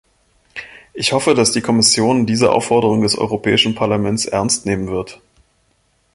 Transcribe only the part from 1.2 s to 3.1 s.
dass die Kommission diese Aufforderung